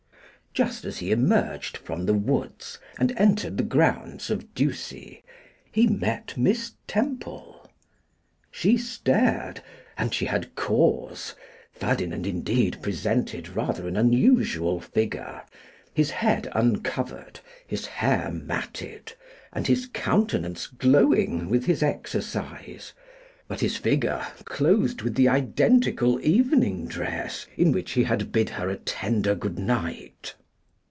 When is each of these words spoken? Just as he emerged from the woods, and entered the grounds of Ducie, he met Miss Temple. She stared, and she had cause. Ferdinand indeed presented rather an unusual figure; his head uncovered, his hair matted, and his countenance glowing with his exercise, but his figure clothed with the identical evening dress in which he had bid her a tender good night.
Just 0.53 0.83
as 0.83 0.97
he 0.97 1.11
emerged 1.13 1.77
from 1.77 2.05
the 2.05 2.13
woods, 2.13 2.77
and 2.99 3.13
entered 3.15 3.55
the 3.55 3.63
grounds 3.63 4.29
of 4.29 4.53
Ducie, 4.53 5.23
he 5.71 5.87
met 5.87 6.35
Miss 6.35 6.73
Temple. 6.87 7.71
She 8.51 8.75
stared, 8.75 9.61
and 9.97 10.13
she 10.13 10.25
had 10.25 10.53
cause. 10.55 11.35
Ferdinand 11.71 12.27
indeed 12.27 12.79
presented 12.81 13.47
rather 13.55 13.87
an 13.87 13.95
unusual 13.95 14.81
figure; 14.81 15.41
his 15.93 16.09
head 16.11 16.49
uncovered, 16.51 17.39
his 17.65 17.85
hair 17.85 18.29
matted, 18.29 19.13
and 19.53 19.67
his 19.67 19.85
countenance 19.93 20.67
glowing 20.67 21.47
with 21.49 21.63
his 21.63 21.81
exercise, 21.81 22.91
but 23.47 23.61
his 23.61 23.77
figure 23.77 24.27
clothed 24.43 25.01
with 25.01 25.15
the 25.15 25.29
identical 25.29 26.19
evening 26.19 26.87
dress 26.87 27.45
in 27.55 27.71
which 27.71 27.91
he 27.93 28.03
had 28.03 28.33
bid 28.33 28.49
her 28.49 28.69
a 28.69 28.75
tender 28.75 29.33
good 29.33 29.57
night. 29.57 30.35